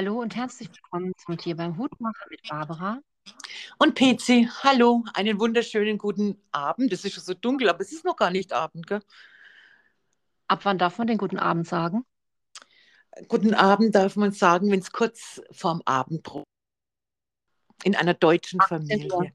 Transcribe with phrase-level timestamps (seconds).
[0.00, 3.02] Hallo und herzlich willkommen zum Tier beim Hutmacher mit Barbara.
[3.76, 6.90] Und PC, hallo, einen wunderschönen guten Abend.
[6.90, 9.02] Es ist schon so dunkel, aber es ist noch gar nicht Abend, gell?
[10.46, 12.06] Ab wann darf man den guten Abend sagen?
[13.28, 16.46] Guten Abend darf man sagen, wenn es kurz vorm Abendbrot
[17.84, 18.88] in einer deutschen 18 Uhr.
[18.88, 19.34] Familie.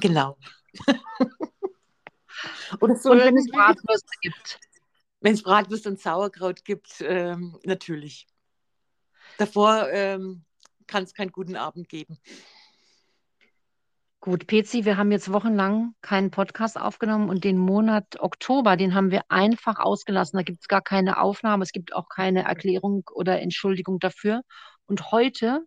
[0.00, 0.38] Genau.
[2.80, 3.50] Oder so Und wenn es.
[3.50, 4.60] Bratwürste gibt.
[5.20, 8.26] Wenn es Bratwurst und Sauerkraut gibt, ähm, natürlich.
[9.38, 10.44] Davor ähm,
[10.86, 12.18] kann es keinen guten Abend geben.
[14.20, 19.10] Gut, Pezi, wir haben jetzt wochenlang keinen Podcast aufgenommen und den Monat Oktober, den haben
[19.10, 20.38] wir einfach ausgelassen.
[20.38, 24.40] Da gibt es gar keine Aufnahme, es gibt auch keine Erklärung oder Entschuldigung dafür.
[24.86, 25.66] Und heute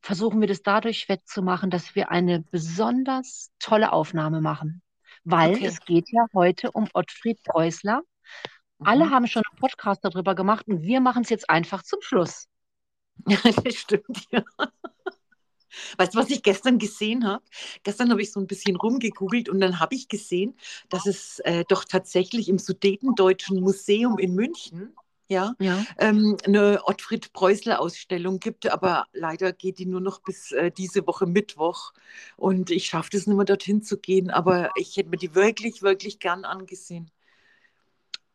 [0.00, 4.80] versuchen wir das dadurch wettzumachen, dass wir eine besonders tolle Aufnahme machen.
[5.24, 5.66] Weil Okay.
[5.66, 8.00] es geht ja heute um Ottfried Preußler.
[8.82, 9.10] Alle Mhm.
[9.10, 12.46] haben schon einen Podcast darüber gemacht und wir machen es jetzt einfach zum Schluss.
[13.28, 14.42] Ja, das stimmt, ja.
[15.98, 17.44] Weißt du, was ich gestern gesehen habe?
[17.84, 20.56] Gestern habe ich so ein bisschen rumgegoogelt und dann habe ich gesehen,
[20.88, 24.94] dass es äh, doch tatsächlich im Sudetendeutschen Museum in München
[25.28, 25.86] ja, Ja.
[25.98, 31.26] ähm, eine Ottfried Preußler-Ausstellung gibt, aber leider geht die nur noch bis äh, diese Woche
[31.26, 31.92] Mittwoch
[32.36, 35.82] und ich schaffe es nicht mehr dorthin zu gehen, aber ich hätte mir die wirklich,
[35.82, 37.12] wirklich gern angesehen.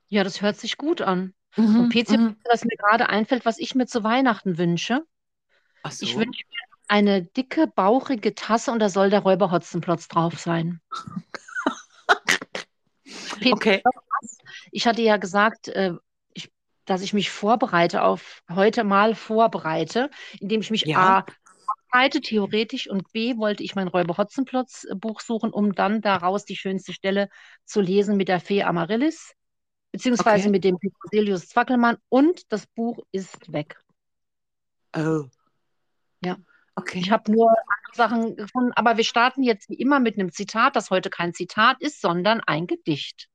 [0.08, 1.36] Ja, das hört sich gut an.
[1.58, 2.36] Mhm, Und PC, mhm.
[2.50, 5.04] was mir gerade einfällt, was ich mir zu Weihnachten wünsche,
[5.84, 6.18] Ach ich so.
[6.18, 10.82] wünsche mir eine dicke, bauchige Tasse und da soll der Räuber Hotzenplotz drauf sein.
[13.40, 13.84] PC, Okay.
[14.72, 15.94] ich hatte ja gesagt, äh,
[16.34, 16.52] ich,
[16.86, 21.26] dass ich mich vorbereite auf heute mal vorbereite, indem ich mich Ja, A
[21.92, 26.56] vorbereite, theoretisch, und B wollte ich mein Räuber Hotzenplotz Buch suchen, um dann daraus die
[26.56, 27.30] schönste Stelle
[27.66, 29.34] zu lesen mit der Fee Amaryllis,
[29.96, 30.52] beziehungsweise okay.
[30.52, 33.80] mit dem Petrosilius Zwackelmann und das Buch ist weg.
[34.94, 35.24] Oh,
[36.22, 36.36] Ja.
[36.36, 37.10] Ich okay.
[37.10, 40.90] habe nur andere Sachen gefunden, aber wir starten jetzt wie immer mit einem Zitat, das
[40.90, 43.30] heute kein Zitat ist, sondern ein Gedicht.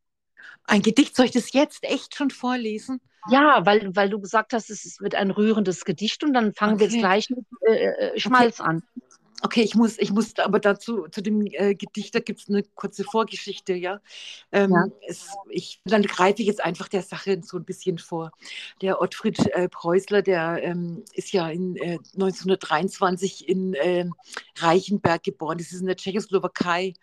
[0.64, 3.00] Ein Gedicht, soll ich das jetzt echt schon vorlesen?
[3.30, 6.86] Ja, weil, weil du gesagt hast, es wird ein rührendes Gedicht und dann fangen wir
[6.86, 7.00] jetzt Okay.
[7.00, 8.82] gleich mit äh, äh, Okay, Schmalz an.
[9.42, 12.62] Okay, ich muss, ich muss aber dazu, zu dem äh, Gedicht, da gibt es eine
[12.62, 13.90] kurze Vorgeschichte, ja.
[13.90, 14.00] Ja.
[14.52, 18.32] Ähm, es, ich, dann greife ich jetzt einfach der Sache so ein bisschen vor.
[18.82, 24.14] Der Ottfried äh, Preußler, der ähm, ist ja in äh, 1923 in ähm,
[24.58, 25.58] Reichenberg geboren.
[25.58, 26.94] Das ist in der Tschechoslowakei.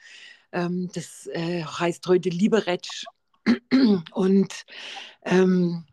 [0.52, 2.88] Ähm, das äh, heißt heute Liberec.
[4.12, 4.66] Und
[5.24, 5.86] ähm,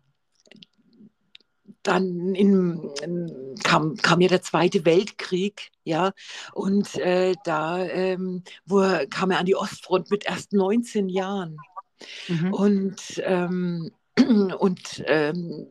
[1.84, 6.12] dann in, in, kam, kam ja der Zweite Weltkrieg, ja,
[6.52, 11.58] und äh, da ähm, wo kam er an die Ostfront mit erst 19 Jahren.
[12.28, 12.52] Mhm.
[12.52, 13.90] Und, ähm,
[14.58, 15.66] und ähm,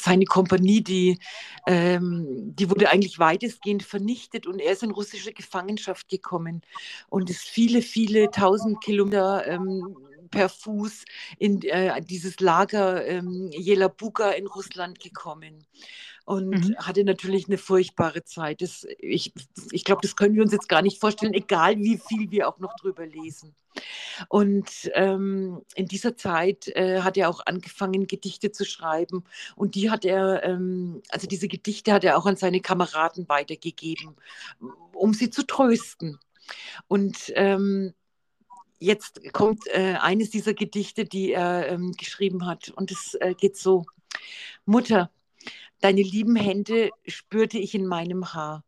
[0.00, 1.18] seine Kompanie, die,
[1.66, 6.62] ähm, die wurde eigentlich weitestgehend vernichtet und er ist in russische Gefangenschaft gekommen
[7.08, 9.96] und ist viele, viele tausend Kilometer ähm,
[10.30, 11.04] per Fuß
[11.38, 15.66] in äh, dieses Lager ähm, Jelabuga in Russland gekommen
[16.24, 16.76] und Mhm.
[16.78, 18.62] hatte natürlich eine furchtbare Zeit.
[18.62, 19.32] Das, ich
[19.72, 22.58] ich glaube, das können wir uns jetzt gar nicht vorstellen, egal wie viel wir auch
[22.58, 23.54] noch drüber lesen.
[24.28, 29.24] Und ähm, in dieser Zeit äh, hat er auch angefangen, Gedichte zu schreiben.
[29.56, 34.16] Und die hat er, ähm, also diese Gedichte hat er auch an seine Kameraden weitergegeben,
[34.92, 36.18] um sie zu trösten.
[36.88, 37.94] Und ähm,
[38.78, 42.70] jetzt kommt äh, eines dieser Gedichte, die er ähm, geschrieben hat.
[42.70, 43.86] Und es äh, geht so.
[44.64, 45.10] Mutter,
[45.80, 48.64] deine lieben Hände spürte ich in meinem Haar.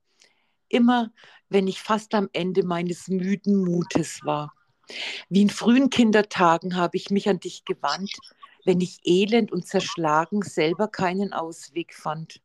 [0.69, 1.13] Immer,
[1.49, 4.53] wenn ich fast am Ende meines müden Mutes war.
[5.29, 8.13] Wie in frühen Kindertagen habe ich mich an dich gewandt,
[8.65, 12.41] wenn ich elend und zerschlagen selber keinen Ausweg fand.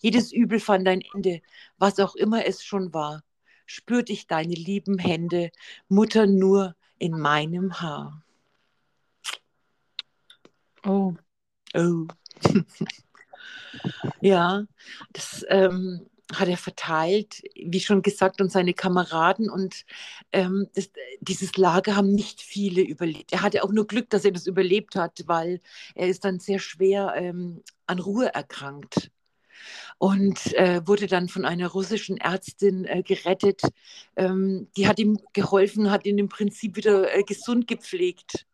[0.00, 1.40] Jedes Übel fand ein Ende,
[1.76, 3.22] was auch immer es schon war.
[3.66, 5.50] Spürte ich deine lieben Hände,
[5.88, 8.22] Mutter nur in meinem Haar.
[10.84, 11.14] Oh,
[11.74, 12.06] Oh.
[14.20, 14.64] Ja,
[15.12, 19.50] das ähm, hat er verteilt, wie schon gesagt, an seine Kameraden.
[19.50, 19.84] Und
[20.32, 20.90] ähm, das,
[21.20, 23.32] dieses Lager haben nicht viele überlebt.
[23.32, 25.60] Er hatte auch nur Glück, dass er das überlebt hat, weil
[25.94, 29.10] er ist dann sehr schwer ähm, an Ruhe erkrankt
[29.98, 33.62] und äh, wurde dann von einer russischen Ärztin äh, gerettet.
[34.16, 38.46] Ähm, die hat ihm geholfen, hat ihn im Prinzip wieder äh, gesund gepflegt.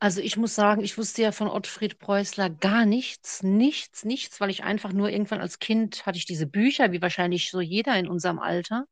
[0.00, 4.50] also ich muss sagen, ich wusste ja von Ottfried Preußler gar nichts, nichts, nichts, weil
[4.50, 8.06] ich einfach nur irgendwann als Kind hatte ich diese Bücher, wie wahrscheinlich so jeder in
[8.06, 8.86] unserem Alter.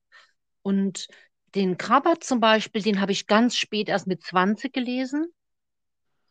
[0.62, 1.06] Und
[1.54, 5.26] den Krabbert zum Beispiel, den habe ich ganz spät erst mit 20 gelesen.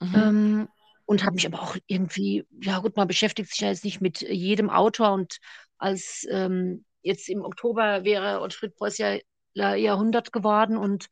[0.01, 0.15] Mhm.
[0.15, 0.67] Ähm,
[1.05, 4.21] und habe mich aber auch irgendwie, ja gut, man beschäftigt sich ja jetzt nicht mit
[4.21, 5.37] jedem Autor und
[5.77, 9.17] als ähm, jetzt im Oktober wäre Ottfried Preuß ja
[9.53, 11.07] Jahrhundert geworden und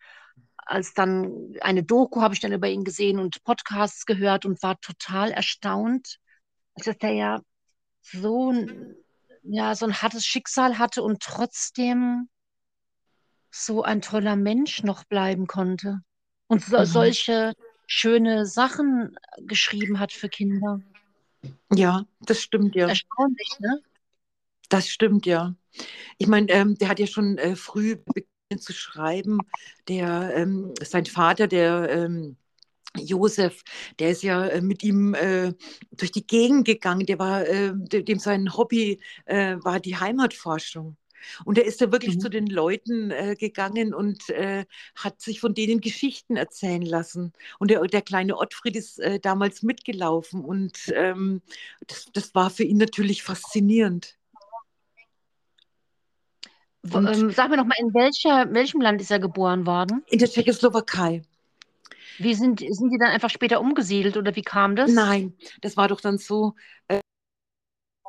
[0.57, 4.80] als dann eine Doku habe ich dann über ihn gesehen und Podcasts gehört und war
[4.80, 6.18] total erstaunt,
[6.75, 7.42] dass der ja
[8.01, 8.96] so ein,
[9.44, 12.30] ja, so ein hartes Schicksal hatte und trotzdem
[13.51, 16.00] so ein toller Mensch noch bleiben konnte
[16.48, 16.86] und so, mhm.
[16.86, 17.54] solche
[17.88, 20.81] schöne Sachen geschrieben hat für Kinder.
[21.74, 22.88] Ja, das stimmt ja.
[22.88, 23.81] Erstaunlich, ne?
[24.69, 25.56] Das stimmt ja.
[26.18, 29.39] Ich meine, ähm, der hat ja schon äh, früh begonnen zu schreiben.
[29.88, 32.38] Der, ähm, sein Vater, der ähm,
[32.97, 33.63] Josef,
[34.00, 35.53] der ist ja äh, mit ihm äh,
[35.91, 37.06] durch die Gegend gegangen.
[37.06, 40.95] Der war, äh, dem sein Hobby äh, war die Heimatforschung.
[41.46, 42.20] Und er ist da wirklich mhm.
[42.20, 44.66] zu den Leuten äh, gegangen und äh,
[44.96, 47.34] hat sich von denen Geschichten erzählen lassen.
[47.60, 51.42] Und der, der kleine Ottfried ist äh, damals mitgelaufen und ähm,
[51.88, 54.18] das, das war für ihn natürlich faszinierend.
[56.92, 60.04] Und, ähm, sag mir noch mal, in welcher, welchem Land ist er geboren worden?
[60.08, 61.24] In der Tschechoslowakei.
[62.20, 64.92] Wie sind, sind die dann einfach später umgesiedelt oder wie kam das?
[64.92, 66.54] Nein, das war doch dann so,
[66.88, 67.00] äh,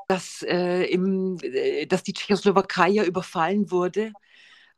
[0.08, 4.12] dass, äh, im, äh, dass die Tschechoslowakei ja überfallen wurde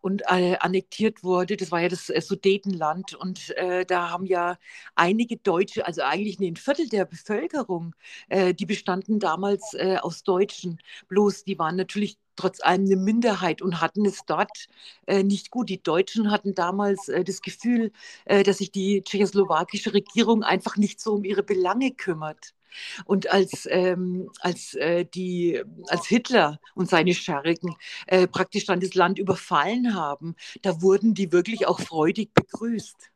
[0.01, 1.57] und äh, annektiert wurde.
[1.57, 3.15] Das war ja das äh, Sudetenland.
[3.15, 4.59] Und äh, da haben ja
[4.95, 7.95] einige Deutsche, also eigentlich ein Viertel der Bevölkerung,
[8.29, 10.79] äh, die bestanden damals äh, aus Deutschen.
[11.09, 14.69] Bloß die waren natürlich trotz allem eine Minderheit und hatten es dort
[15.07, 15.69] äh, nicht gut.
[15.71, 17.93] Die Deutschen hatten damals äh, das Gefühl,
[18.27, 22.56] äh, dass sich die tschechoslowakische Regierung einfach nicht so um ihre Belange kümmert.
[23.05, 27.77] Und als, ähm, als, äh, die, als Hitler und seine Schergen
[28.07, 33.11] äh, praktisch dann das Land überfallen haben, da wurden die wirklich auch freudig begrüßt.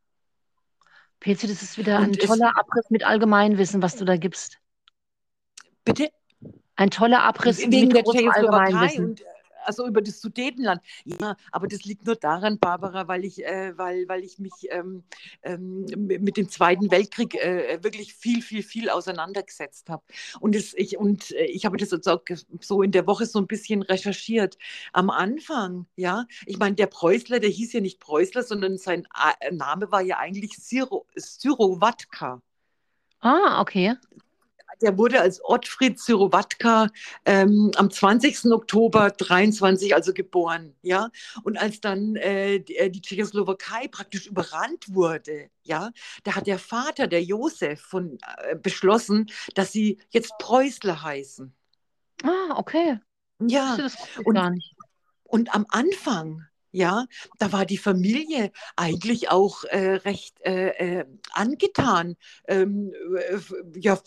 [1.21, 4.59] Petzi, das ist wieder ein toller Abriss mit Allgemeinwissen, was du da gibst.
[5.85, 6.11] Bitte?
[6.77, 9.23] Ein toller Abriss wegen mit der Tschechoslowakei und
[9.65, 10.81] also über das Sudetenland.
[11.05, 15.05] Ja, aber das liegt nur daran, Barbara, weil ich, äh, weil, weil ich mich ähm,
[15.43, 20.03] ähm, mit dem Zweiten Weltkrieg äh, wirklich viel, viel, viel auseinandergesetzt habe.
[20.41, 22.23] Und, das, ich, und äh, ich habe das jetzt auch
[22.61, 24.57] so in der Woche so ein bisschen recherchiert.
[24.93, 29.07] Am Anfang, ja, ich meine, der Preußler, der hieß ja nicht Preußler, sondern sein
[29.41, 32.43] äh, Name war ja eigentlich Syro, Syrowatka.
[33.21, 33.97] Ah, okay
[34.83, 36.89] der wurde als Ottfried Syrowatka
[37.25, 38.47] ähm, am 20.
[38.53, 41.11] Oktober 23 also geboren, ja.
[41.43, 45.91] Und als dann äh, die, äh, die, Tschechoslowakei praktisch überrannt wurde, ja,
[46.25, 51.55] da hat der Vater, der Josef, von, äh, beschlossen, dass sie jetzt Preußler heißen.
[52.23, 53.01] Ah, okay.
[53.41, 54.75] Ja, das und, gar nicht.
[55.25, 57.07] und am Anfang ja,
[57.39, 63.39] da war die Familie eigentlich auch äh, recht äh, äh, angetan ähm, äh,
[63.79, 63.99] ja,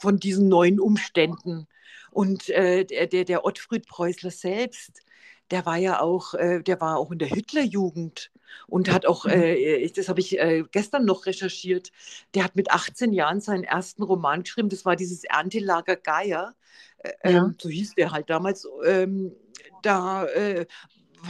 [0.00, 1.66] von diesen neuen Umständen.
[2.10, 5.02] Und äh, der, der Ottfried Preußler selbst,
[5.50, 8.32] der war ja auch, der war auch in der Hitlerjugend
[8.66, 9.92] und hat auch, mhm.
[9.94, 10.36] das habe ich
[10.72, 11.92] gestern noch recherchiert,
[12.34, 16.56] der hat mit 18 Jahren seinen ersten Roman geschrieben, das war dieses Erntelager Geier.
[17.04, 17.12] Ja.
[17.22, 18.66] Ähm, so hieß der halt damals.
[18.84, 19.36] Ähm,
[19.82, 20.26] da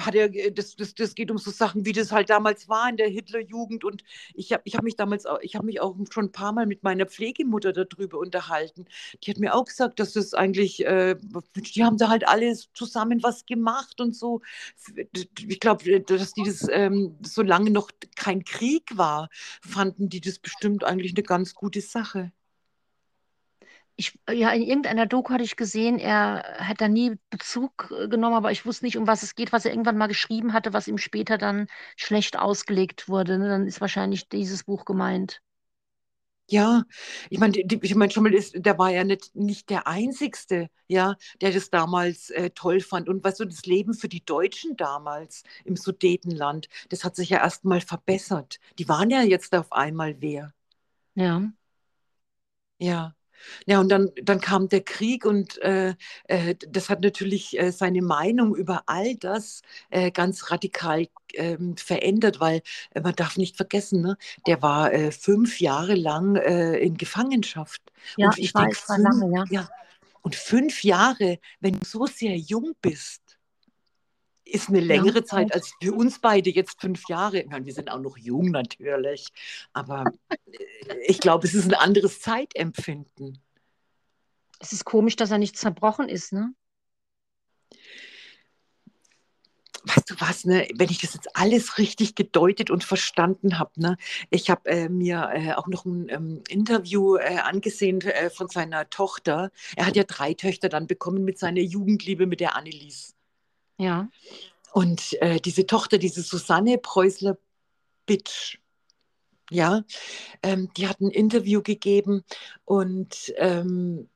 [0.05, 2.89] hat er, äh, das, das, das geht um so Sachen, wie das halt damals war
[2.89, 3.85] in der Hitlerjugend.
[3.85, 4.03] Und
[4.35, 6.67] ich habe ich hab mich damals, auch, ich habe mich auch schon ein paar Mal
[6.67, 8.87] mit meiner Pflegemutter darüber unterhalten.
[9.23, 11.17] Die hat mir auch gesagt, dass das eigentlich, äh,
[11.57, 14.43] die haben da halt alle zusammen was gemacht und so.
[15.15, 19.29] Ich glaube, äh, dass die das, ähm, solange noch kein Krieg war,
[19.61, 22.33] fanden die das bestimmt eigentlich eine ganz gute Sache
[23.97, 28.35] ich, ja, in irgendeiner Doku hatte ich gesehen, er hat da nie Bezug äh, genommen,
[28.37, 30.89] aber ich wusste nicht, um was es geht, was er irgendwann mal geschrieben hatte, was
[30.89, 33.39] ihm später dann schlecht ausgelegt wurde.
[33.39, 33.49] Ne?
[33.49, 35.41] Dann ist wahrscheinlich dieses Buch gemeint.
[36.49, 36.85] Ja,
[37.29, 41.17] ich meine, ich meine, schon mal, ist, der war ja nicht, nicht der Einzigste, ja,
[41.41, 43.09] der das damals äh, toll fand.
[43.09, 47.39] Und weißt du, das Leben für die Deutschen damals im Sudetenland, das hat sich ja
[47.39, 48.61] erstmal verbessert.
[48.79, 50.53] Die waren ja jetzt auf einmal wer.
[51.15, 51.53] Ja.
[52.79, 53.15] Ja.
[53.67, 55.95] Ja, und dann, dann kam der Krieg und äh,
[56.29, 62.41] äh, das hat natürlich äh, seine Meinung über all das äh, ganz radikal ähm, verändert,
[62.41, 62.63] weil
[62.95, 64.17] äh, man darf nicht vergessen, ne,
[64.47, 67.83] der war äh, fünf Jahre lang in Gefangenschaft.
[68.17, 69.45] Ja, und ich, ich weiß, denk, war lange, ja.
[69.51, 69.69] ja.
[70.23, 73.26] Und fünf Jahre, wenn du so sehr jung bist,
[74.47, 77.41] ist eine längere ja, Zeit als für uns beide jetzt fünf Jahre.
[77.41, 79.29] Ich meine, wir sind auch noch jung natürlich,
[79.73, 80.39] aber äh,
[81.07, 83.39] ich glaube, es ist ein anderes Zeitempfinden.
[84.61, 86.55] Es ist komisch, dass er nicht zerbrochen ist, ne?
[89.87, 93.97] weißt du was, ne, wenn ich das jetzt alles richtig gedeutet und verstanden habe, ne,
[94.31, 98.91] ich habe äh, mir äh, auch noch ein ähm, Interview äh, angesehen äh, von seiner
[98.91, 99.51] Tochter.
[99.77, 103.16] Er hat ja drei Töchter dann bekommen mit seiner Jugendliebe, mit der Annelies.
[103.79, 104.09] Ja.
[104.73, 108.59] Und äh, diese Tochter, diese Susanne Preußler-Bitsch,
[109.51, 109.85] ja,
[110.43, 112.25] ähm, die hat ein Interview gegeben
[112.65, 114.09] und ähm,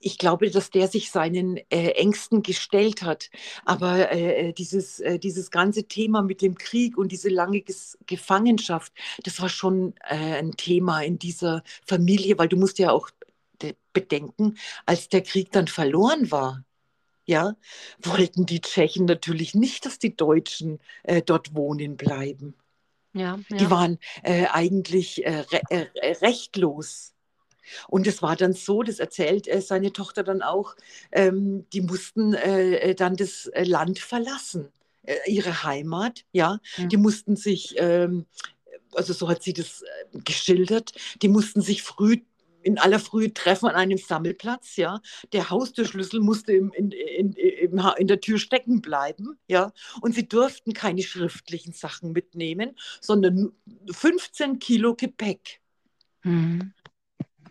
[0.00, 3.30] ich glaube, dass der sich seinen äh, Ängsten gestellt hat.
[3.64, 7.98] Aber äh, äh, dieses, äh, dieses ganze Thema mit dem Krieg und diese lange Ges
[8.06, 8.92] Gefangenschaft,
[9.24, 13.10] das war schon äh, ein Thema in dieser Familie, weil du musst ja auch
[13.92, 16.64] bedenken, als der Krieg dann verloren war,
[17.28, 17.54] ja,
[18.02, 22.54] wollten die Tschechen natürlich nicht, dass die Deutschen äh, dort wohnen bleiben.
[23.12, 23.56] Ja, ja.
[23.56, 25.88] Die waren eigentlich re
[26.20, 27.14] rechtlos
[27.88, 30.74] und es war dann so, das erzählt äh, seine Tochter dann auch,
[31.12, 34.68] ähm, die mussten äh, äh dann das äh, Land verlassen,
[35.02, 36.60] äh, ihre Heimat, ja.
[36.76, 36.88] Mhm.
[36.88, 38.26] Die mussten sich, ähm,
[38.94, 40.92] also so hat sie das äh, geschildert,
[41.22, 42.18] die mussten sich früh
[42.68, 45.00] in aller Frühe treffen an einem Sammelplatz, ja.
[45.32, 49.72] Der Haustürschlüssel musste im, in, in, in, in, der Tür stecken bleiben, ja.
[50.02, 53.52] Und sie durften keine schriftlichen Sachen mitnehmen, sondern
[53.90, 55.60] 15 Kilo Gepäck.
[56.24, 56.74] Mhm.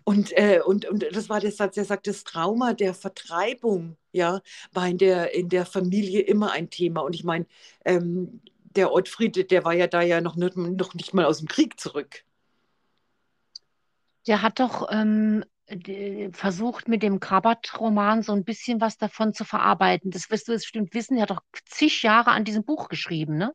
[0.04, 4.42] Und, äh, und, und das war der Satz, er sagt, das Trauma der Vertreibung, ja,
[4.72, 7.02] war in der, in der Familie immer ein Thema.
[7.02, 7.48] Und ich meine,
[7.86, 8.42] ähm,
[8.76, 11.80] der Ottfried, der war ja da ja noch nicht, noch nicht mal aus dem Krieg
[11.80, 12.24] zurück.
[14.27, 15.43] Der hat doch ähm,
[16.31, 20.12] versucht, mit dem Krabat-Roman so ein bisschen was davon zu verarbeiten.
[20.12, 21.17] Das wirst du bestimmt wissen.
[21.17, 23.53] Er hat doch zig Jahre an diesem Buch geschrieben, ne?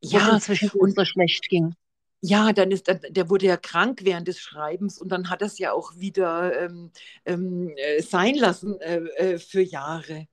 [0.00, 1.74] Ja, Wo es inzwischen und so schlecht ging.
[2.20, 5.58] Ja, dann ist der wurde ja krank während des Schreibens und dann hat er es
[5.58, 6.90] ja auch wieder ähm,
[7.26, 10.26] ähm, äh, sein lassen äh, äh, für Jahre.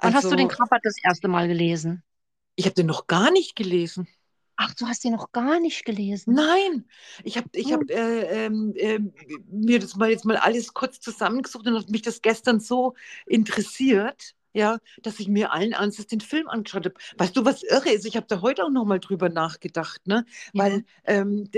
[0.00, 2.04] Wann hast du den also Krabbert das erste Mal gelesen?
[2.54, 4.06] Ich habe den noch gar nicht gelesen.
[4.60, 6.34] Ach, du hast den noch gar nicht gelesen?
[6.34, 6.84] Nein,
[7.22, 7.88] ich habe ich hab, hm.
[7.88, 8.46] äh,
[8.94, 9.00] äh,
[9.46, 12.94] mir das mal jetzt mal alles kurz zusammengesucht und hat mich das gestern so
[13.26, 16.94] interessiert ja, dass ich mir allen Ernstes den Film angeschaut habe.
[17.16, 18.06] Weißt du, was irre ist?
[18.06, 20.24] Ich habe da heute auch noch mal drüber nachgedacht, ne?
[20.52, 20.64] Ja.
[20.64, 21.48] Weil ähm,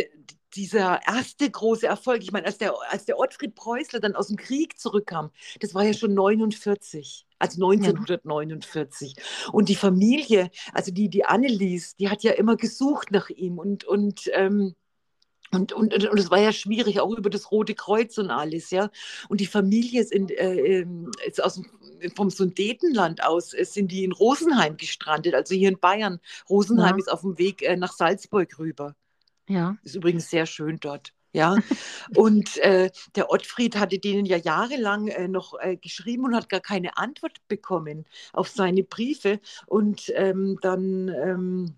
[0.54, 4.36] dieser erste große Erfolg, ich meine, als der, als der Ottfried Preußler dann aus dem
[4.36, 5.30] Krieg zurückkam,
[5.60, 9.14] das war ja schon 49, also 1949.
[9.16, 9.50] Ja.
[9.52, 13.84] Und die Familie, also die, die Annelies, die hat ja immer gesucht nach ihm und,
[13.84, 14.74] und ähm,
[15.52, 18.88] und, und, und es war ja schwierig, auch über das Rote Kreuz und alles, ja.
[19.28, 21.60] Und die Familie ist, in, äh, ähm, ist aus
[22.14, 26.20] vom Sudetenland aus, äh, sind die in Rosenheim gestrandet, also hier in Bayern.
[26.48, 26.98] Rosenheim ja.
[26.98, 28.94] ist auf dem Weg äh, nach Salzburg rüber.
[29.50, 29.76] Ja.
[29.82, 31.12] Ist übrigens sehr schön dort.
[31.32, 31.56] Ja,
[32.16, 36.60] und äh, der Ottfried hatte denen ja jahrelang äh, noch äh, geschrieben und hat gar
[36.60, 39.40] keine Antwort bekommen auf seine Briefe.
[39.66, 41.74] Und ähm, dann ähm,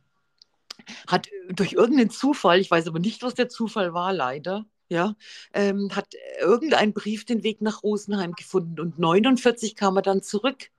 [1.06, 5.16] hat durch irgendeinen Zufall, ich weiß aber nicht, was der Zufall war, leider, ja,
[5.54, 10.70] ähm, hat irgendein Brief den Weg nach Rosenheim gefunden und 49 kam er dann zurück.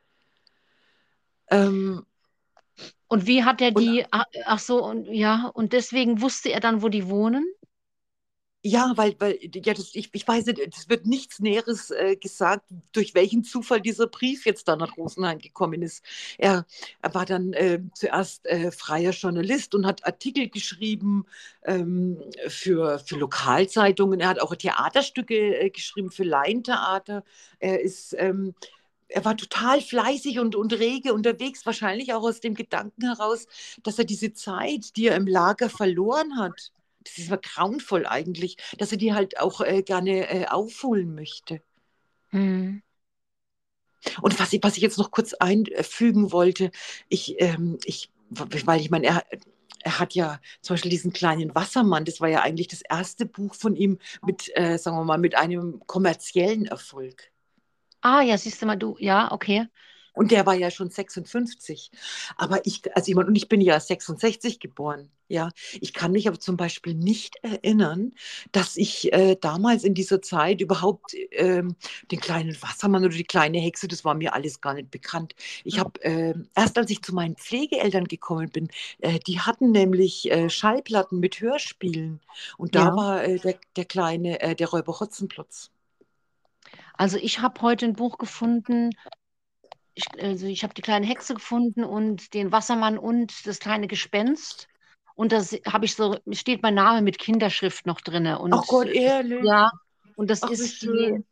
[1.50, 2.06] Ähm,
[3.14, 4.08] und wie hat er die, und,
[4.46, 7.46] ach so, und ja, und deswegen wusste er dann, wo die wohnen?
[8.66, 12.66] Ja, weil, weil ja, das, ich, ich weiß nicht, es wird nichts Näheres äh, gesagt,
[12.92, 16.04] durch welchen Zufall dieser Brief jetzt da nach Rosenheim gekommen ist.
[16.40, 16.66] Er,
[17.04, 21.26] er war dann äh, zuerst äh, freier Journalist und hat Artikel geschrieben
[21.66, 22.18] ähm,
[22.48, 24.22] für, für Lokalzeitungen.
[24.22, 27.24] Er hat auch Theaterstücke äh, geschrieben für Laientheater.
[27.60, 28.16] Er ist.
[28.18, 28.56] Ähm,
[29.14, 33.46] er war total fleißig und, und rege unterwegs, wahrscheinlich auch aus dem Gedanken heraus,
[33.84, 36.72] dass er diese Zeit, die er im Lager verloren hat,
[37.04, 41.62] das ist aber grauenvoll eigentlich, dass er die halt auch äh, gerne äh, aufholen möchte.
[42.32, 42.82] Mhm.
[44.22, 46.72] Und was ich, was ich jetzt noch kurz einfügen wollte,
[47.08, 49.24] ich, ähm, ich weil ich meine, er,
[49.82, 53.54] er hat ja zum Beispiel diesen kleinen Wassermann, das war ja eigentlich das erste Buch
[53.54, 57.33] von ihm mit, äh, sagen wir mal, mit einem kommerziellen Erfolg.
[58.04, 59.68] Ah, ja, siehst du mal, du, ja, okay.
[60.14, 61.90] Und der war ja schon 56.
[62.38, 65.10] Aber ich, also ich, und ich bin ja 66 geboren.
[65.30, 65.50] Ja,
[65.82, 68.12] ich kann mich aber zum Beispiel nicht erinnern,
[68.52, 71.76] dass ich äh, damals in dieser Zeit überhaupt ähm,
[72.12, 75.34] den kleinen Wassermann oder die kleine Hexe, das war mir alles gar nicht bekannt.
[75.64, 78.68] Ich habe äh, erst als ich zu meinen Pflegeeltern gekommen bin,
[79.00, 82.22] äh, die hatten nämlich äh, Schallplatten mit Hörspielen
[82.58, 82.96] und da ja.
[82.96, 85.73] war äh, der, der kleine, äh, der Räuber Hotzenplotz.
[86.96, 88.92] Also ich habe heute ein Buch gefunden,
[89.96, 94.68] ich, also ich habe die kleine Hexe gefunden und den Wassermann und das kleine Gespenst.
[95.16, 98.28] Und da habe ich so, steht mein Name mit Kinderschrift noch drin.
[98.50, 99.48] Ach Gott, ehrlich?
[99.48, 99.70] Ja,
[100.16, 101.24] und das Ach, ist die,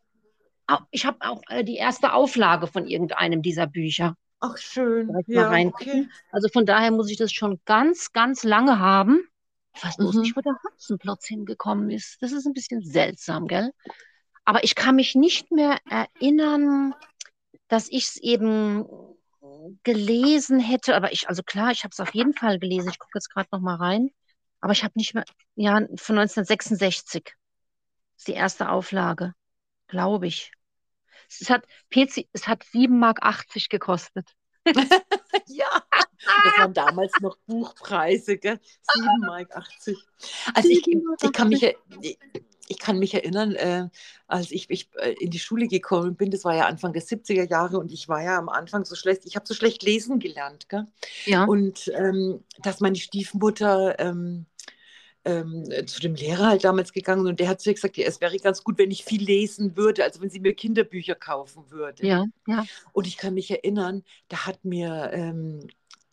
[0.92, 4.16] ich habe auch äh, die erste Auflage von irgendeinem dieser Bücher.
[4.40, 5.08] Ach, schön.
[5.08, 5.90] Direkt mal Ja, reingucken.
[5.92, 6.08] okay.
[6.32, 9.20] Also von daher muss ich das schon ganz, ganz lange haben.
[9.76, 10.22] Ich weiß bloß Mhm.
[10.22, 12.22] nicht, wo der Hotzenplotz hingekommen ist.
[12.22, 13.72] Das ist ein bisschen seltsam, gell?
[14.46, 16.96] Aber ich kann mich nicht mehr erinnern,
[17.68, 18.86] dass ich es eben
[19.84, 20.96] gelesen hätte.
[20.96, 22.90] Aber ich, also klar, ich habe es auf jeden Fall gelesen.
[22.90, 24.12] Ich gucke jetzt gerade noch mal rein.
[24.60, 27.34] Aber ich habe nicht mehr, ja, von 1966
[28.18, 29.34] ist die erste Auflage,
[29.88, 30.52] glaube ich.
[31.40, 34.30] Es hat, PC, es hat 7,80 Mark gekostet.
[35.48, 35.84] Ja,
[36.44, 38.60] das waren damals noch Buchpreise, gell?
[38.86, 39.56] 7,80 Mark.
[40.54, 41.76] Also ich, ich, kann mich, er-
[42.72, 43.90] ich kann mich erinnern, äh,
[44.28, 47.50] als ich, ich äh, in die Schule gekommen bin, das war ja Anfang der 70er
[47.50, 50.70] Jahre und ich war ja am Anfang so schlecht, ich habe so schlecht lesen gelernt,
[50.70, 50.86] gell?
[51.26, 54.46] Ja, Und ähm, dass meine Stiefmutter ähm,
[55.26, 58.22] ähm, zu dem Lehrer halt damals gegangen und der hat zu ihr gesagt, ja, es
[58.22, 62.08] wäre ganz gut, wenn ich viel lesen würde, also wenn sie mir Kinderbücher kaufen würde.
[62.08, 62.66] ja, ja.
[62.94, 65.68] Und ich kann mich erinnern, da hat mir, ähm,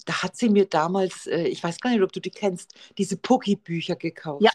[0.05, 3.17] da hat sie mir damals, äh, ich weiß gar nicht, ob du die kennst, diese
[3.17, 4.43] Pucki-Bücher gekauft.
[4.43, 4.51] Ja.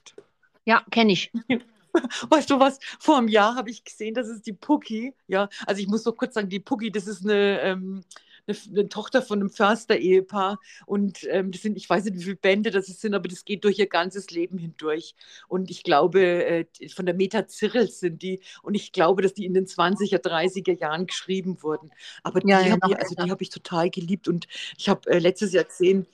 [0.66, 1.32] Ja, kenne ich.
[2.30, 2.80] Weißt du was?
[3.00, 5.14] Vor einem Jahr habe ich gesehen, das ist die Pucki.
[5.28, 8.04] Ja, also ich muss noch kurz sagen, die Pucki, das ist eine, ähm,
[8.48, 10.60] eine, eine Tochter von einem Förster-Ehepaar.
[10.86, 13.64] Und ähm, das sind, ich weiß nicht, wie viele Bände das sind, aber das geht
[13.64, 15.16] durch ihr ganzes Leben hindurch.
[15.48, 18.42] Und ich glaube, äh, von der Meta Cyrils sind die.
[18.64, 21.92] Und ich glaube, dass die in den 20er, 30er Jahren geschrieben wurden.
[22.24, 24.28] Aber die Ja, ja, habe ich, also die habe ich total geliebt.
[24.28, 24.48] Und
[24.78, 26.08] ich habe äh, letztes Jahr gesehen,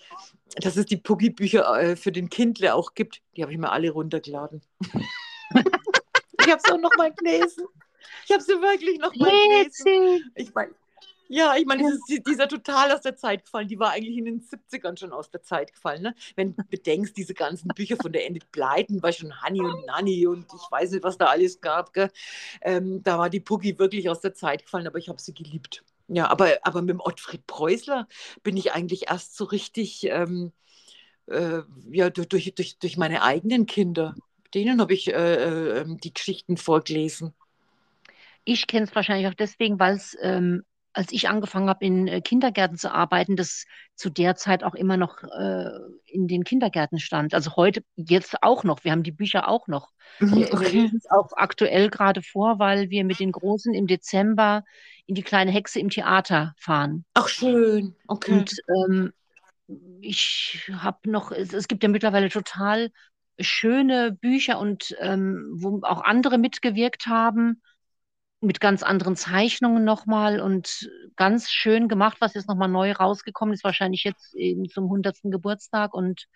[0.55, 3.21] dass es die Pucki-Bücher äh, für den Kindle auch gibt.
[3.35, 4.61] Die habe ich mir alle runtergeladen.
[5.53, 7.65] ich habe sie auch noch mal gelesen.
[8.25, 10.31] Ich habe sie wirklich noch mal gelesen.
[10.35, 10.73] Ich meine,
[11.31, 13.67] ja, ich meine, dieser total aus der Zeit gefallen.
[13.67, 16.01] Die war eigentlich in den 70ern schon aus der Zeit gefallen.
[16.01, 16.15] Ne?
[16.35, 20.25] Wenn du bedenkst, diese ganzen Bücher von der Enid Blyton, war schon Honey und Nanny
[20.25, 21.91] und ich weiß nicht, was da alles gab.
[22.61, 25.83] Ähm, da war die Puggy wirklich aus der Zeit gefallen, aber ich habe sie geliebt.
[26.07, 28.07] Ja, aber, aber mit dem Ottfried Preußler
[28.41, 30.51] bin ich eigentlich erst so richtig, ähm,
[31.27, 34.15] äh, ja, durch, durch, durch meine eigenen Kinder.
[34.53, 37.33] Denen habe ich äh, äh, die Geschichten vorgelesen.
[38.45, 42.21] Ich kenne es wahrscheinlich auch deswegen, weil es, ähm, als ich angefangen habe, in äh,
[42.21, 45.69] Kindergärten zu arbeiten, das zu der Zeit auch immer noch äh,
[46.05, 47.33] in den Kindergärten stand.
[47.33, 48.83] Also heute, jetzt auch noch.
[48.83, 49.89] Wir haben die Bücher auch noch.
[50.31, 50.71] Wir, wir Okay.
[50.71, 54.63] lesen es auch aktuell gerade vor, weil wir mit den Großen im Dezember
[55.05, 57.05] in die kleine Hexe im Theater fahren.
[57.13, 57.95] Ach, schön.
[58.07, 58.31] Okay.
[58.31, 59.13] Und ähm,
[60.01, 62.91] ich habe noch, es, es gibt ja mittlerweile total
[63.39, 67.61] schöne Bücher und ähm, wo auch andere mitgewirkt haben,
[68.41, 73.63] mit ganz anderen Zeichnungen nochmal und ganz schön gemacht, was jetzt nochmal neu rausgekommen ist,
[73.65, 75.31] wahrscheinlich jetzt eben zum 100.
[75.31, 75.93] Geburtstag.
[75.93, 76.27] Und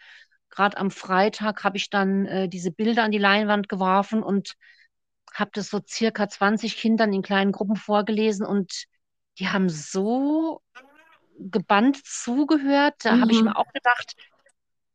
[0.49, 4.55] gerade am Freitag habe ich dann äh, diese Bilder an die Leinwand geworfen und
[5.33, 8.85] habe das so circa 20 Kindern in kleinen Gruppen vorgelesen und
[9.39, 10.61] die haben so
[11.39, 12.95] gebannt zugehört.
[13.03, 13.45] Da habe ich Mhm.
[13.45, 14.15] mir auch gedacht,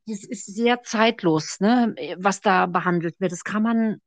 [0.08, 3.32] das ist sehr zeitlos, ne, was da behandelt wird.
[3.32, 4.00] Das kann man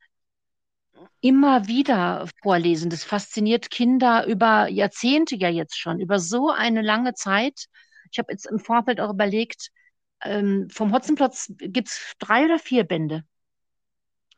[1.21, 2.89] immer wieder vorlesen.
[2.89, 7.65] Das fasziniert Kinder über Jahrzehnte ja jetzt schon, über so eine lange Zeit.
[8.11, 9.69] Ich habe jetzt im Vorfeld auch überlegt,
[10.23, 13.23] ähm, vom Hotzenplotz gibt es drei oder vier Bände.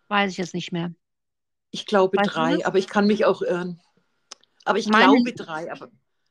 [0.07, 0.93] Weiß ich jetzt nicht mehr.
[1.71, 3.81] Ich glaube Weißt drei, aber ich kann mich auch irren.
[4.63, 5.89] Aber ich Meine- glaube drei, aber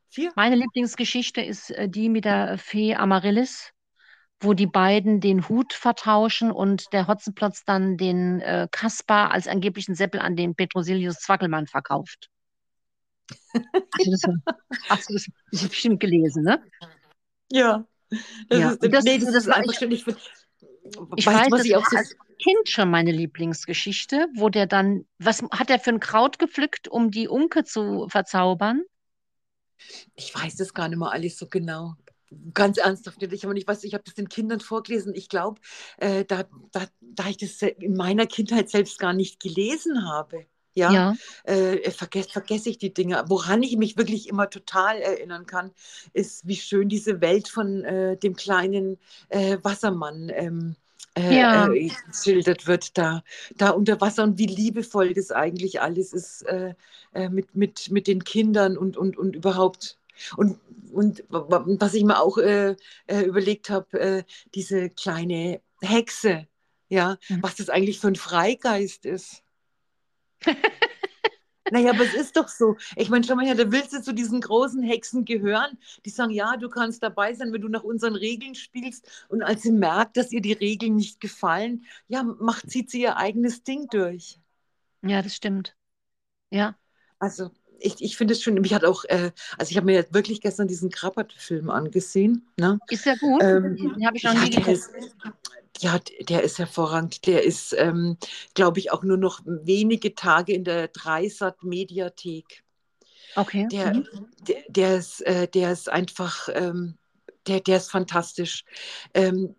[0.09, 0.33] vier?
[0.37, 3.72] Meine Lieblingsgeschichte ist äh, die mit der Fee Amaryllis,
[4.43, 9.95] wo die beiden den Hut vertauschen und der Hotzenplotz dann den äh, Kaspar als angeblichen
[9.95, 12.29] Seppel an den Petrosilius Zwackelmann verkauft.
[13.53, 14.23] Hast du das,
[14.89, 16.63] hast du das bestimmt gelesen, ne?
[17.51, 17.87] Ja.
[18.49, 19.91] Das Ja, ist, das- nee, das, das ist einfach ich- schön.
[19.93, 20.05] Ich,
[21.17, 24.67] Ich weiß, was das ich auch war so als Kind schon meine Lieblingsgeschichte, wo der
[24.67, 28.83] dann, was hat er für ein Kraut gepflückt, um die Unke zu verzaubern?
[30.15, 31.95] Ich weiß das gar nicht mehr alles so genau.
[32.55, 33.33] Ganz ernsthaft nicht.
[33.33, 35.15] Ich, ich weiß, ich habe das den Kindern vorgelesen.
[35.15, 35.61] Ich glaube,
[35.99, 41.05] äh, da, da, da ich das in meiner Kindheit selbst gar nicht gelesen habe, ja,
[41.05, 43.25] Ja, äh, vergesse vergess ich die Dinge.
[43.29, 45.71] Woran ich mich wirklich immer total erinnern kann,
[46.15, 50.77] ist, wie schön diese Welt von äh, dem kleinen äh, Wassermann ähm,
[51.15, 51.77] äh, Ja.
[51.77, 53.23] äh, geschildert wird, da,
[53.57, 56.75] da unter Wasser und wie liebevoll das eigentlich alles ist äh,
[57.29, 59.99] mit, mit, mit den Kindern und, und, und überhaupt.
[60.37, 60.59] Und,
[60.93, 66.47] und was ich mir auch äh, äh, überlegt habe, äh, diese kleine Hexe,
[66.89, 67.43] ja, Mhm.
[67.43, 69.43] was das eigentlich für ein Freigeist ist.
[71.69, 72.77] Naja, aber es ist doch so.
[72.97, 76.31] Ich meine, schau mal her, da willst du zu diesen großen Hexen gehören, die sagen,
[76.33, 79.27] ja, du kannst dabei sein, wenn du nach unseren Regeln spielst.
[79.29, 83.17] Und als sie merkt, dass ihr die Regeln nicht gefallen, ja, macht, zieht sie ihr
[83.17, 84.39] eigenes Ding durch.
[85.03, 85.77] ja, das stimmt.
[86.51, 86.77] Ja,
[87.19, 87.51] Also
[87.83, 90.41] ich, ich finde es schön, mich hat auch, äh, also ich habe mir jetzt wirklich
[90.41, 92.47] gestern diesen Krabbert-Film angesehen.
[92.57, 92.79] Ne?
[92.89, 93.43] Ist der gut?
[93.43, 94.91] Ähm, Den habe ich noch ja, nie ist,
[95.81, 97.27] ja, der ist hervorragend.
[97.27, 98.17] Der ist, ähm,
[98.55, 102.63] glaube ich, auch nur noch wenige Tage in der Dreisat-Mediathek.
[103.35, 103.67] Okay.
[103.73, 104.07] Der, Mhm.
[104.47, 106.99] der, der, ist, äh, der ist einfach, ähm,
[107.47, 108.65] der, der ist fantastisch.
[109.15, 109.55] Ähm,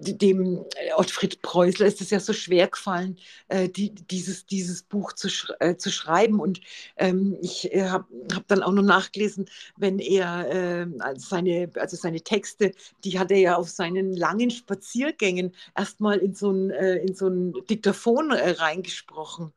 [0.00, 3.18] dem äh, Ottfried Preußler ist es ja so schwer gefallen,
[3.48, 6.40] äh, die, dieses, dieses Buch zu, sch äh, zu schreiben.
[6.40, 6.60] Und
[6.96, 9.46] ähm, ich äh, habe hab dann auch noch nachgelesen,
[9.76, 12.72] wenn er äh, also seine, also seine Texte,
[13.04, 17.28] die hat er ja auf seinen langen Spaziergängen erstmal in so ein, äh, in so
[17.28, 19.52] ein Diktaphon äh, reingesprochen.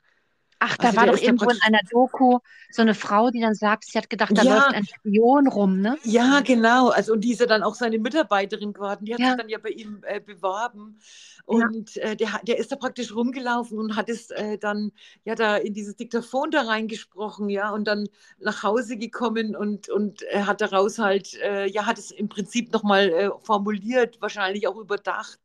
[0.59, 3.55] Ach, da Also war doch ja irgendwo in einer Doku so eine Frau, die dann
[3.55, 5.97] sagt, sie hat gedacht, da Ja, läuft ein Spion rum, ne?
[6.01, 6.89] Ja, genau.
[6.89, 9.03] Also und die ist ja dann auch seine Mitarbeiterin geworden.
[9.05, 10.97] Die hat sich Ja, dann ja bei ihm äh, beworben
[11.49, 11.69] ja.
[11.73, 14.91] und äh, der, der ist da praktisch rumgelaufen und hat es äh, dann
[15.25, 18.07] ja da in dieses Diktaphon da reingesprochen, ja, und dann
[18.39, 22.71] nach Hause gekommen und und er hat daraus halt äh, ja hat es im Prinzip
[22.71, 25.39] nochmal äh, formuliert, wahrscheinlich auch überdacht.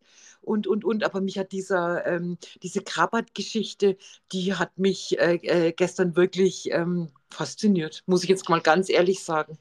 [0.45, 3.97] Und, und, und, aber mich hat dieser, ähm, diese Krabbert-Geschichte,
[4.33, 9.23] die hat mich äh, äh, gestern wirklich ähm, fasziniert, muss ich jetzt mal ganz ehrlich
[9.25, 9.59] sagen.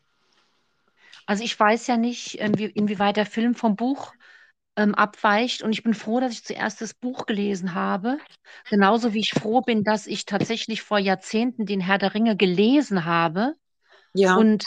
[1.25, 4.13] Also ich weiß ja nicht, inwie, inwieweit der Film vom Buch
[4.75, 5.61] ähm, abweicht.
[5.63, 8.17] Und ich bin froh, dass ich zuerst das Buch gelesen habe.
[8.69, 13.05] Genauso wie ich froh bin, dass ich tatsächlich vor Jahrzehnten den Herr der Ringe gelesen
[13.05, 13.55] habe.
[14.13, 14.35] Ja.
[14.35, 14.65] Und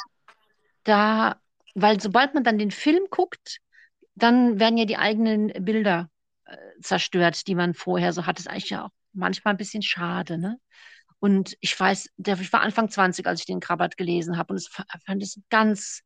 [0.85, 1.41] da,
[1.75, 3.59] weil sobald man dann den Film guckt,
[4.17, 6.11] dann werden ja die eigenen Bilder
[6.47, 8.39] äh, zerstört, die man vorher so hat.
[8.39, 10.59] Das ist eigentlich ja auch manchmal ein bisschen schade, ne?
[11.21, 14.59] Und ich weiß, der, ich war Anfang 20, als ich den Krabbert gelesen habe und
[14.59, 16.03] es fa- fand es ganz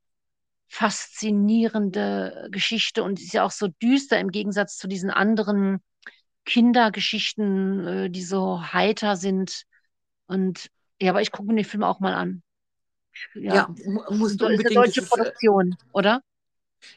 [0.69, 5.81] faszinierende Geschichte und ist ja auch so düster im Gegensatz zu diesen anderen
[6.47, 9.65] Kindergeschichten, äh, die so heiter sind.
[10.27, 10.69] Und
[11.01, 12.43] ja, aber ich gucke mir den Film auch mal an.
[13.35, 13.69] Ja, Ja,
[14.09, 14.87] musst du eine unbedingt.
[14.89, 16.23] Das deutsche ist, äh, Produktion, oder?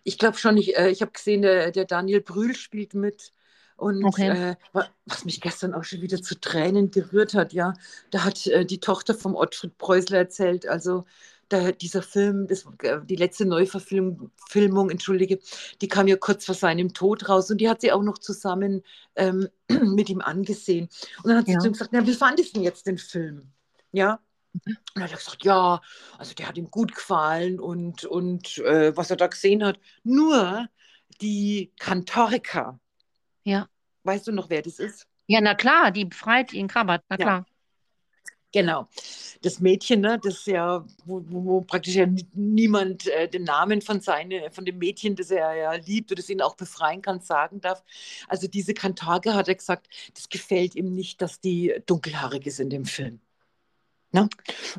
[0.03, 3.33] Ich glaube schon, ich, äh, ich habe gesehen, der, der Daniel Brühl spielt mit.
[3.75, 4.29] Und Okay.
[4.29, 7.73] äh, wa- was mich gestern auch schon wieder zu Tränen gerührt hat, ja,
[8.11, 11.05] da hat äh, die Tochter vom Ottfried Preußler erzählt, also
[11.49, 15.39] da, dieser Film, das, äh, die letzte Neuverfilmung, Filmung, entschuldige,
[15.81, 18.83] die kam ja kurz vor seinem Tod raus und die hat sie auch noch zusammen
[19.15, 20.89] ähm, mit ihm angesehen.
[21.23, 21.59] Und dann hat sie Ja.
[21.59, 23.51] zu ihm gesagt, na, wie fandest du denn jetzt den Film?
[23.91, 24.19] Ja,
[24.53, 25.81] und dann hat er gesagt, ja,
[26.17, 29.79] also der hat ihm gut gefallen und, und äh, was er da gesehen hat.
[30.03, 30.67] Nur
[31.21, 32.79] die Kantorika,
[33.43, 33.67] Ja.
[34.03, 35.07] weißt du noch, wer das ist?
[35.27, 37.45] Ja, na klar, die befreit ihn, Krabbert, na Ja, klar.
[38.51, 38.87] genau.
[39.41, 43.99] Das Mädchen, ne, das ja, wo, wo, praktisch ja nie- niemand äh, den Namen von,
[43.99, 47.59] seine, von dem Mädchen, das er ja liebt oder das ihn auch befreien kann, sagen
[47.61, 47.83] darf.
[48.27, 52.69] Also diese Kantorika hat er gesagt, das gefällt ihm nicht, dass die dunkelhaarig ist in
[52.69, 53.19] dem Film.
[54.13, 54.29] Ne?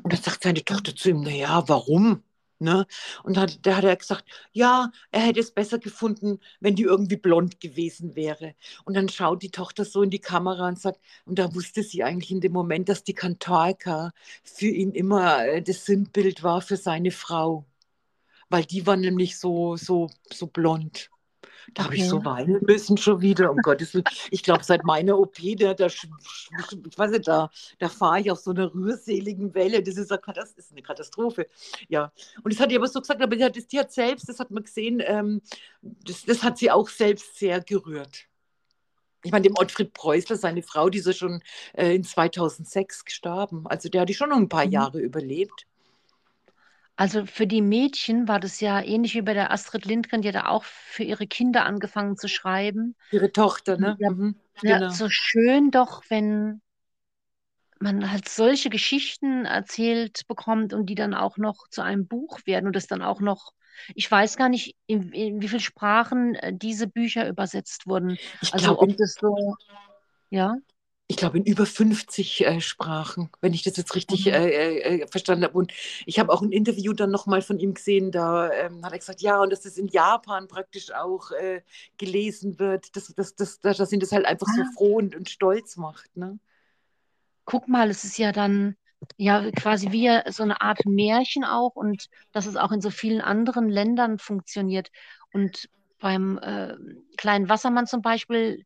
[0.03, 2.23] Und dann sagt seine Tochter zu ihm, naja, warum?
[2.61, 2.87] Ne?
[3.25, 7.16] Und hat, da hat er gesagt, ja, er hätte es besser gefunden, wenn die irgendwie
[7.16, 8.55] blond gewesen wäre.
[8.85, 12.05] Und dann schaut die Tochter so in die Kamera und sagt, und da wusste sie
[12.05, 14.12] eigentlich in dem Moment, dass die Kantorka
[14.44, 17.66] für ihn immer äh, das Sinnbild war für seine Frau.
[18.51, 21.11] Weil die war nämlich so, so, so blond.
[21.72, 24.05] Da habe ich so weinen müssen schon wieder, um Gottes Willen.
[24.31, 26.09] Ich glaube, seit meiner OP, da, da, ich
[26.98, 29.83] weiß nicht, da, da fahre ich auf so einer rührseligen Welle.
[29.83, 31.46] Das ist, eine Katast- ist eine Katastrophe.
[31.88, 32.12] Ja.
[32.42, 34.50] Und das hat die aber so gesagt, aber die hat, die hat selbst, das hat
[34.50, 35.40] man gesehen, ähm,
[35.83, 38.27] das, das hat sie auch selbst sehr gerührt.
[39.22, 43.66] Ich meine, dem Ottfried Preußler, seine Frau, die ist ja schon äh, in 2006 gestorben.
[43.66, 44.72] Also der hat die schon noch ein paar Mhm.
[44.72, 45.66] Jahre überlebt.
[46.97, 50.35] Also für die Mädchen war das ja ähnlich wie bei der Astrid Lindgren, die hat
[50.35, 52.97] ja auch für ihre Kinder angefangen zu schreiben.
[53.11, 53.99] Ihre Tochter, ne?
[53.99, 54.89] ja, Mhm, ja, genau.
[54.89, 56.61] so schön doch, wenn
[57.81, 62.67] man halt solche Geschichten erzählt bekommt und die dann auch noch zu einem Buch werden
[62.67, 63.53] und das dann auch noch,
[63.95, 68.19] ich weiß gar nicht, in, in wie vielen Sprachen äh, diese Bücher übersetzt wurden.
[68.41, 69.57] Ich Also glaube, ob das so,
[70.31, 70.57] ja.
[71.07, 74.33] Ich glaube, in über 50 äh, Sprachen, wenn ich das jetzt richtig Mhm.
[74.33, 75.57] äh, äh, verstanden habe.
[75.59, 75.73] Und
[76.07, 79.21] ich habe auch ein Interview dann nochmal von ihm gesehen, da ähm, hat er gesagt,
[79.21, 81.62] ja, und dass das in Japan praktisch auch äh,
[81.99, 85.29] gelesen wird, dass, dass, dass, dass ihn das halt einfach so Ah, froh und, und
[85.31, 86.17] stolz macht.
[86.17, 86.38] Ne?
[87.45, 88.77] guck mal, es ist ja dann
[89.17, 93.21] ja quasi wie so eine Art Märchen auch und dass es auch in so vielen
[93.21, 94.90] anderen Ländern funktioniert.
[95.33, 96.75] Und beim äh,
[97.17, 98.64] kleinen Wassermann zum Beispiel,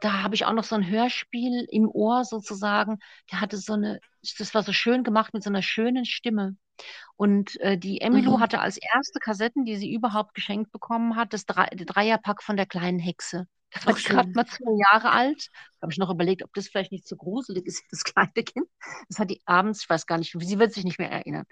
[0.00, 2.98] da habe ich auch noch so ein Hörspiel im Ohr sozusagen.
[3.32, 4.00] Der hatte so eine,
[4.38, 6.56] das war so schön gemacht mit so einer schönen Stimme.
[7.16, 8.40] Und äh, die Emmylou Mhm.
[8.40, 12.66] hatte als erste Kassetten, die sie überhaupt geschenkt bekommen hat, das der Dreierpack von der
[12.66, 13.46] kleinen Hexe.
[13.72, 15.48] Da war gerade mal zwei Jahre alt.
[15.80, 18.68] Da habe ich noch überlegt, ob das vielleicht nicht zu gruselig ist, das kleine Kind.
[19.08, 21.44] Das hat die abends, ich weiß gar nicht, sie wird sich nicht mehr erinnern.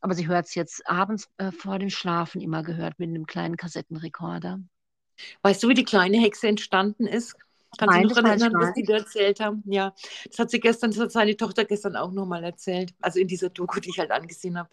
[0.00, 3.56] Aber sie hört es jetzt abends äh, vor dem Schlafen immer gehört mit einem kleinen
[3.56, 4.60] Kassettenrekorder.
[5.42, 7.36] Weißt du, wie die kleine Hexe entstanden ist?
[7.78, 9.62] Kannst du Nein, das daran erinnern, was die da erzählt haben?
[9.66, 9.94] Ja,
[10.28, 12.94] das hat sie gestern, das hat seine Tochter gestern auch nochmal erzählt.
[13.00, 14.68] Also in dieser Doku, die ich halt angesehen habe.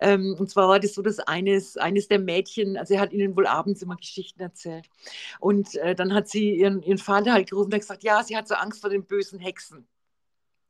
[0.00, 3.36] Ähm, und zwar war das so, dass eines, eines der Mädchen, also er hat ihnen
[3.36, 4.88] wohl abends immer Geschichten erzählt.
[5.40, 8.36] Und äh, dann hat sie ihren, ihren Vater halt gerufen und hat gesagt, ja, sie
[8.36, 9.86] hat so Angst vor den bösen Hexen.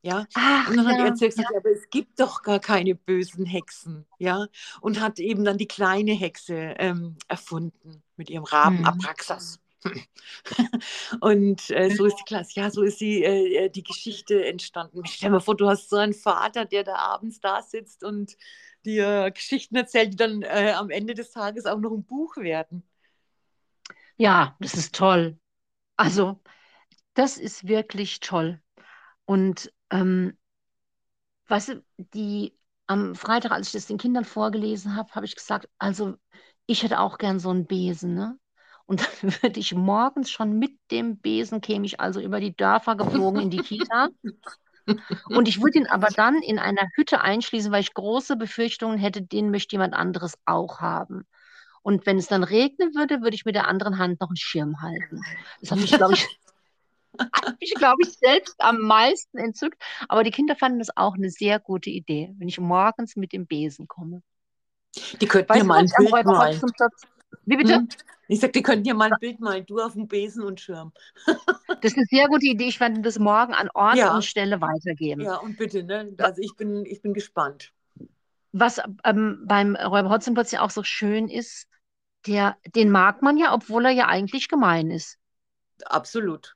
[0.02, 2.42] Ja, Ach und dann hat er ja, zu ihr gesagt, ja, aber es gibt doch
[2.42, 4.46] gar keine bösen Hexen, ja,
[4.80, 8.84] und hat eben dann die kleine Hexe ähm, erfunden mit ihrem Raben Hm.
[8.86, 9.60] Abraxas.
[11.20, 15.02] Und äh, so ist die Klasse, ja, so ist die, äh, die Geschichte entstanden.
[15.06, 18.36] Stell dir mal vor, du hast so einen Vater, der da abends da sitzt und
[18.84, 22.82] dir Geschichten erzählt, die dann äh, am Ende des Tages auch noch ein Buch werden.
[24.16, 25.38] Ja, das ist toll.
[25.96, 26.40] Also,
[27.14, 28.60] das ist wirklich toll.
[29.26, 30.38] Und ähm,
[31.48, 35.68] weißt du, die am Freitag, als ich das den Kindern vorgelesen habe, habe ich gesagt,
[35.78, 36.16] also
[36.66, 38.38] ich hätte auch gern so einen Besen, ne?
[38.90, 42.96] Und dann würde ich morgens schon mit dem Besen käme ich also über die Dörfer
[42.96, 44.09] geflogen in die Kita.
[45.29, 49.22] Und ich würde ihn aber dann in einer Hütte einschließen, weil ich große Befürchtungen hätte,
[49.22, 51.24] den möchte jemand anderes auch haben.
[51.83, 54.83] Und wenn es dann regnen würde, würde ich mit der anderen Hand noch einen Schirm
[54.83, 55.20] halten.
[55.61, 56.26] Das hat mich, glaube ich,
[57.20, 59.81] hat mich, glaube ich, selbst am meisten entzückt.
[60.09, 63.46] Aber die Kinder fanden das auch eine sehr gute Idee, wenn ich morgens mit dem
[63.46, 64.20] Besen komme.
[65.20, 66.61] Die könnten Weißt ja mal ein Bild malen.
[67.44, 67.76] Wie bitte?
[67.76, 67.88] Hm?
[68.28, 70.92] Ich sag, die könnten ja mal ein Bild malen, du auf dem Besen und Schirm.
[71.82, 72.66] Das ist eine sehr gute Idee.
[72.68, 74.14] Ich werde das morgen an Ort Ja.
[74.14, 75.22] und Stelle weitergeben.
[75.22, 76.12] Ja, und bitte, ne?
[76.18, 77.72] Also ich bin, ich bin gespannt.
[78.52, 81.68] Was ähm, beim Räuber Hotzenplotz ja auch so schön ist,
[82.26, 85.16] der, den mag man ja, obwohl er ja eigentlich gemein ist.
[85.86, 86.54] Absolut.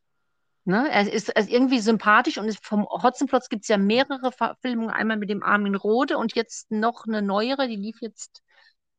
[0.67, 0.91] Ne?
[0.91, 4.91] Er ist, er ist irgendwie sympathisch und ist vom Hotzenplotz gibt es ja mehrere Verfilmungen,
[4.91, 8.43] einmal mit dem Armin Rohde und jetzt noch eine neuere, die lief jetzt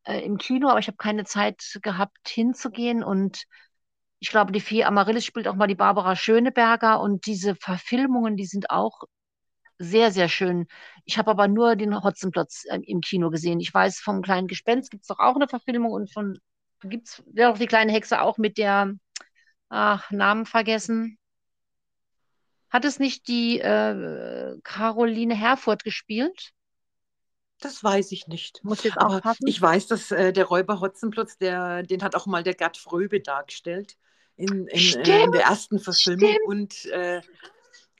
[0.05, 3.43] äh, im Kino, aber ich habe keine Zeit gehabt hinzugehen und
[4.19, 8.45] ich glaube, die Fee Amaryllis spielt auch mal die Barbara Schöneberger und diese Verfilmungen, die
[8.45, 9.03] sind auch
[9.77, 10.67] sehr, sehr schön.
[11.05, 13.59] Ich habe aber nur den Hotzenplotz äh, im Kino gesehen.
[13.59, 16.39] Ich weiß, vom kleinen Gespenst gibt es doch auch eine Verfilmung und von
[16.83, 18.93] gibt es ja doch die kleine Hexe auch mit der
[19.69, 21.17] ach, Namen vergessen.
[22.69, 26.51] Hat es nicht die äh, Caroline Herfurth gespielt?
[27.59, 28.63] Das weiß ich nicht.
[28.63, 29.47] Muss jetzt Aber aufpassen.
[29.47, 33.21] ich weiß, dass äh, der Räuber Hotzenplotz, der, den hat auch mal der Gerd Fröbe
[33.21, 33.97] dargestellt
[34.35, 36.29] in, in, äh, in der ersten Verfilmung.
[36.29, 36.47] stimmt.
[36.47, 37.21] Und äh,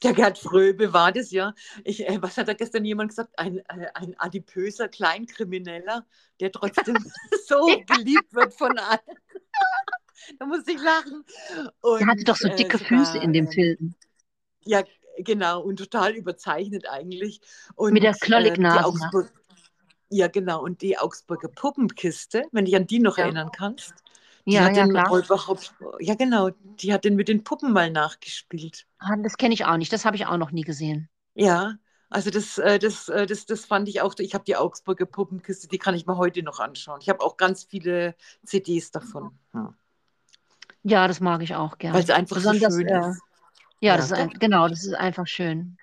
[0.02, 1.54] der Gerd Fröbe war das, ja.
[1.84, 3.38] Ich, äh, was hat da gestern jemand gesagt?
[3.38, 6.06] Ein, äh, ein adipöser Kleinkrimineller,
[6.40, 6.96] der trotzdem
[7.46, 9.00] so geliebt wird von allen.
[10.38, 11.24] da musste ich lachen.
[11.80, 13.94] Und, Der hatte doch so äh, dicke sogar, Füße in dem Film.
[14.64, 14.84] Ja,
[15.18, 17.40] genau, und total überzeichnet eigentlich.
[17.74, 18.84] Und Mit der äh, Knollignase.
[18.84, 19.32] Augsburg,
[20.10, 23.24] ja, genau, und die Augsburger Puppenkiste, wenn dich an die noch Ja.
[23.24, 23.94] erinnern kannst,
[24.52, 25.10] die Ja, hat ja, den klar.
[26.00, 28.86] Ja genau, die hat den mit den Puppen mal nachgespielt.
[28.98, 29.90] Ah, Das kenne ich auch nicht.
[29.92, 31.08] Das habe ich auch noch nie gesehen.
[31.34, 35.06] Ja, also das, äh, das, äh, das, das fand ich auch, ich habe die Augsburger
[35.06, 37.00] Puppenkiste, die kann ich mir heute noch anschauen.
[37.02, 38.14] Ich habe auch ganz viele
[38.44, 39.74] CDs davon, ja.
[40.82, 42.04] Ja, das mag ich auch weil gern.
[42.04, 43.22] es einfach so Besonders, schön äh, ist.
[43.80, 45.78] ja, Ja, das ist ein, genau, das ist einfach schön.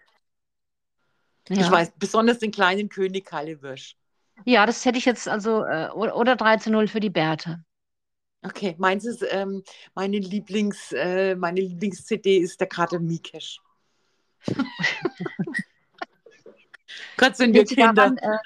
[1.56, 1.72] Ich Ja.
[1.72, 3.96] weiß, besonders den kleinen König Kalle Wirsch.
[4.46, 7.64] Ja, das hätte ich jetzt also, äh, oder, oder 3 zu 0 für die Berthe.
[8.46, 9.64] Okay, meins ist, ähm,
[9.96, 13.62] meine Lieblings, äh, meine Lieblings-CD ist der Kater Mikesh.
[17.18, 17.94] Gott sind wir Kinder.
[17.94, 18.38] daran äh,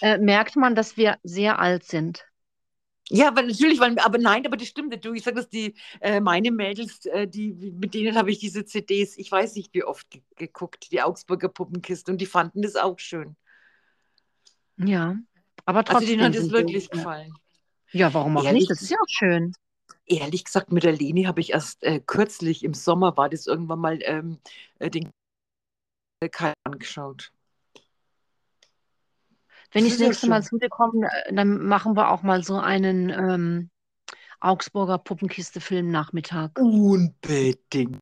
[0.00, 2.24] äh, merkt man, dass wir sehr alt sind.
[3.10, 5.04] Ja, weil natürlich, weil, aber nein, aber das stimmt.
[5.04, 8.64] Du, ich sage, dass die, äh, meine Mädels, äh, die, mit denen habe ich diese
[8.64, 12.76] CDs, ich weiß nicht, wie oft ge geguckt, die Augsburger Puppenkiste, und die fanden das
[12.76, 13.36] auch schön.
[14.76, 15.16] Ja,
[15.66, 17.38] aber Also trotzdem denen hat es wirklich äh, gefallen.
[17.92, 18.52] ja, warum auch Ehrlich?
[18.52, 18.70] nicht?
[18.70, 19.54] Das ist ja auch schön.
[20.06, 23.80] Ehrlich gesagt, mit der Leni habe ich erst äh, kürzlich im Sommer, war das irgendwann
[23.80, 24.38] mal, ähm,
[24.78, 25.10] äh, den
[26.32, 27.32] Kai angeschaut.
[29.72, 32.42] Wenn Das ich das nächste Mal zu dir komme, äh, dann machen wir auch mal
[32.44, 33.70] so einen ähm,
[34.40, 36.58] Augsburger Puppenkiste-Film-Nachmittag.
[36.58, 37.98] Unbedingt.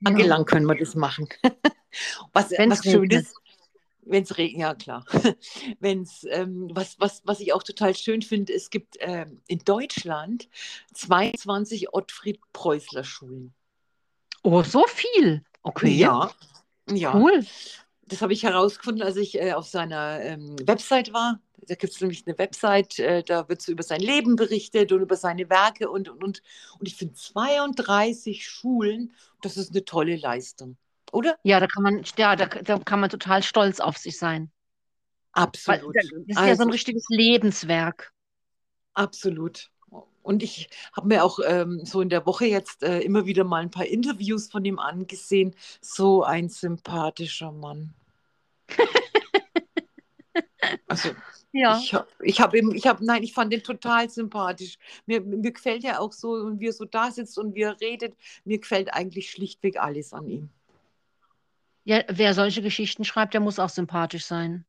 [0.00, 0.10] Ja.
[0.10, 1.28] Tagelang können wir das machen.
[2.32, 3.34] was, Wenn's was schön ist,
[4.06, 5.04] wenn es regnet, ja klar.
[5.80, 10.48] Wenn's, ähm, was, was, was ich auch total schön finde, es gibt ähm, in Deutschland
[10.94, 13.54] 22 Ottfried Preußler Schulen.
[14.42, 15.44] Oh, so viel.
[15.62, 15.90] Okay.
[15.90, 16.30] Ja,
[16.90, 17.14] ja.
[17.14, 17.44] Cool.
[18.06, 21.40] das habe ich herausgefunden, als ich äh, auf seiner ähm, Website war.
[21.66, 25.00] Da gibt es nämlich eine Website, äh, da wird so über sein Leben berichtet und
[25.00, 26.42] über seine Werke und, und, und.
[26.78, 30.76] Und ich finde 32 Schulen, das ist eine tolle Leistung,
[31.14, 31.36] oder?
[31.42, 34.50] Ja, da kann man, ja, da, da kann man total stolz auf sich sein.
[35.32, 35.94] Absolut.
[35.94, 38.12] Weil, das ist also, ja so ein richtiges Lebenswerk.
[38.94, 39.70] Absolut.
[40.22, 43.62] Und ich habe mir auch ähm, so in der Woche jetzt äh, immer wieder mal
[43.62, 45.54] ein paar Interviews von ihm angesehen.
[45.80, 47.94] So ein sympathischer Mann.
[50.88, 51.10] Also
[51.52, 51.78] Ja.
[51.78, 54.78] ich habe ich hab ihm, ich habe, nein, ich fand den total sympathisch.
[55.06, 57.80] Mir, mir gefällt er auch so, und wie er so da sitzt und wie er
[57.80, 60.50] redet, mir gefällt eigentlich schlichtweg alles an ihm.
[61.84, 64.66] Ja, wer solche Geschichten schreibt, der muss auch sympathisch sein.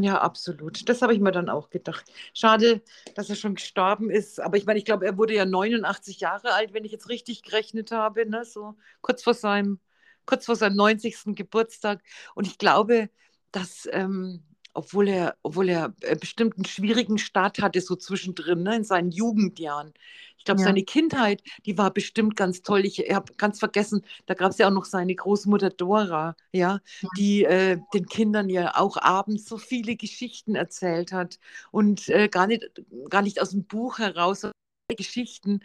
[0.00, 0.88] Ja, absolut.
[0.88, 2.10] Das habe ich mir dann auch gedacht.
[2.32, 2.82] Schade,
[3.14, 4.40] dass er schon gestorben ist.
[4.40, 7.42] Aber ich meine, ich glaube, er wurde ja 89 Jahre alt, wenn ich jetzt richtig
[7.42, 8.44] gerechnet habe, ne?
[8.44, 9.78] so kurz vor seinem,
[10.26, 11.34] kurz vor seinem 90.
[11.34, 12.02] Geburtstag.
[12.34, 13.10] Und ich glaube,
[13.52, 14.42] dass, ähm,
[14.74, 19.10] obwohl er, obwohl er äh, bestimmt einen schwierigen Start hatte, so zwischendrin, ne, in seinen
[19.10, 19.92] Jugendjahren.
[20.38, 20.64] Ich glaube, Ja.
[20.66, 22.84] seine Kindheit, die war bestimmt ganz toll.
[22.84, 27.08] Ich habe ganz vergessen, da gab es ja auch noch seine Großmutter Dora, ja, Ja.
[27.16, 31.38] die äh, den Kindern ja auch abends so viele Geschichten erzählt hat
[31.70, 32.64] und äh, gar, nicht,
[33.10, 34.54] gar nicht aus dem Buch heraus, sondern
[34.96, 35.60] Geschichten,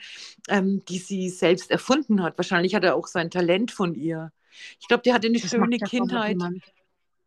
[0.47, 2.37] ähm, die sie selbst erfunden hat.
[2.37, 4.31] Wahrscheinlich hat er auch sein Talent von ihr.
[4.79, 6.29] Ich glaube, die hatte eine Das schöne Kindheit.
[6.31, 6.63] jemand.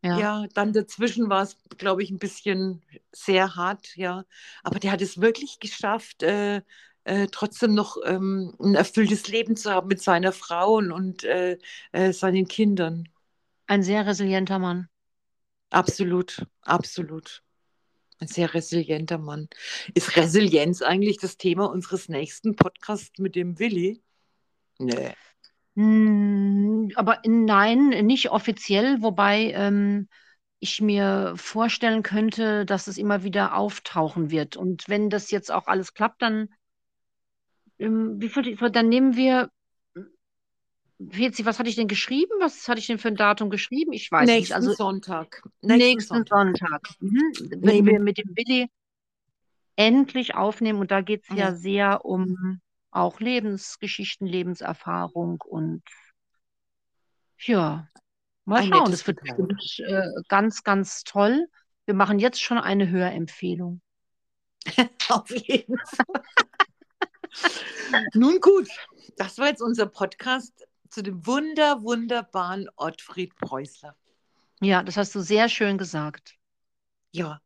[0.03, 0.19] Ja.
[0.19, 4.25] Ja, dann dazwischen war es, glaube ich, ein bisschen sehr hart, ja.
[4.63, 6.63] Aber der hat es wirklich geschafft, äh,
[7.05, 11.59] äh, trotzdem noch ähm, ein erfülltes Leben zu haben mit seiner Frau und, äh,
[11.93, 13.09] äh, seinen Kindern.
[13.67, 14.89] Ein sehr resilienter Mann.
[15.71, 17.43] Absolut, absolut.
[18.21, 19.49] Ein sehr resilienter Mann.
[19.95, 24.03] Ist Resilienz eigentlich das Thema unseres nächsten Podcasts mit dem Willi?
[24.81, 25.15] Nee.
[25.77, 26.52] Hm,
[26.95, 30.09] aber nein, nicht offiziell, wobei ähm,
[30.61, 34.57] ich mir vorstellen könnte, dass es immer wieder auftauchen wird.
[34.57, 36.49] Und wenn das jetzt auch alles klappt, dann,
[37.79, 39.51] ähm, wie viel, dann nehmen wir,
[40.99, 42.33] was hatte ich denn geschrieben?
[42.41, 43.93] Was hatte ich denn für ein Datum geschrieben?
[43.93, 44.37] Ich weiß nicht.
[44.39, 45.43] Nächsten Also Sonntag.
[45.63, 46.29] Nächsten nächsten Sonntag.
[46.29, 46.81] Sonntag.
[47.01, 47.33] Mhm.
[47.61, 48.69] Wenn wir mit dem Willi
[49.77, 51.55] endlich aufnehmen, und da geht es ja Ja.
[51.55, 55.83] sehr um auch Lebensgeschichten, Lebenserfahrung und
[57.43, 57.89] ja,
[58.45, 58.91] mal Ein schauen.
[58.91, 61.47] Das wird bestimmt äh, ganz, ganz toll.
[61.87, 63.81] Wir machen jetzt schon eine Hörempfehlung.
[65.09, 66.23] Auf jeden Fall.
[68.15, 68.69] Nun gut,
[69.17, 70.53] das war jetzt unser Podcast
[70.91, 73.97] zu dem wunder, wunderbaren Ottfried Preußler.
[74.61, 76.37] Ja, das hast du sehr schön gesagt.
[77.11, 77.41] Ja.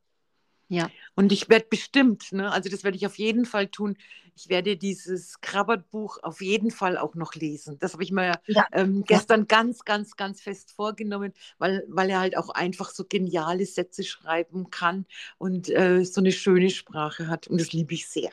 [0.68, 0.90] Ja.
[1.14, 3.96] Und ich werde bestimmt, ne, also das werde ich auf jeden Fall tun,
[4.34, 7.78] ich werde dieses Krabbert-Buch auf jeden Fall auch noch lesen.
[7.78, 8.66] Das habe ich mir Ja.
[8.72, 13.64] ähm, gestern ganz, ganz, ganz fest vorgenommen, weil, weil er halt auch einfach so geniale
[13.64, 15.06] Sätze schreiben kann
[15.38, 17.46] und äh, so eine schöne Sprache hat.
[17.46, 18.30] Und das liebe ich sehr.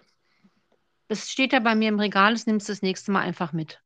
[1.07, 3.81] Das steht ja bei mir im Regal, das nimmst du das nächste Mal einfach mit.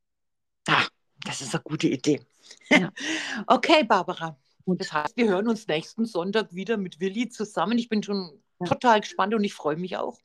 [0.67, 0.87] Ah,
[1.25, 2.21] das ist eine gute Idee.
[2.69, 2.91] Ja.
[3.47, 4.37] Okay, Barbara.
[4.67, 4.81] Gut.
[4.81, 7.77] Das heißt, wir hören uns nächsten Sonntag wieder mit Willi zusammen.
[7.77, 10.19] Ich bin schon total gespannt und ich freue mich auch.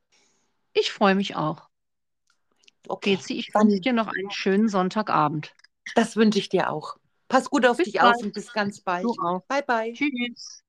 [0.75, 1.69] Ich freue mich auch.
[2.89, 5.55] Okay, Gezi, ich wünsche dir noch einen schönen Sonntagabend.
[5.95, 6.97] das wünsche ich dir auch.
[7.29, 8.25] Pass gut auf Bis dich auf bald.
[8.25, 9.07] und bis ganz bald.
[9.47, 9.93] Bye, bye.
[9.93, 10.65] Tschüss.